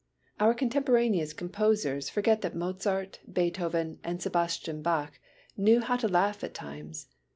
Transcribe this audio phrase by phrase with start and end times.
[0.39, 5.19] Our contemporaneous composers forget that Mozart, Beethoven and Sebastian Bach
[5.55, 7.07] knew how to laugh at times.